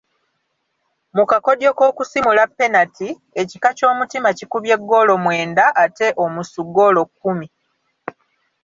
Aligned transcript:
Mu 1.15 1.23
kakodyo 1.31 1.69
k'okusimula 1.77 2.43
penati, 2.57 3.09
ekika 3.41 3.69
ky'Omutima 3.77 4.29
kikubye 4.37 4.75
ggoolo 4.81 5.13
mwenda 5.23 5.65
ate 5.83 6.07
Omusu 6.23 6.59
ggoolo 6.69 7.01
kkumi. 7.09 7.47